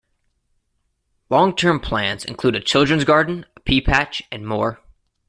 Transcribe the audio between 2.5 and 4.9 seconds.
a Children's Garden, a Pea Patch, and more.